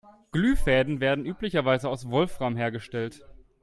Glühfäden 0.31 0.99
werden 0.99 1.27
üblicherweise 1.27 1.87
aus 1.87 2.09
Wolfram 2.09 2.55
hergestellt. 2.57 3.23